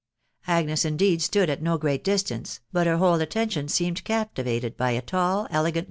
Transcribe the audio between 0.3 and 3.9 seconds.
Agnes indeed stood at no but her whole attention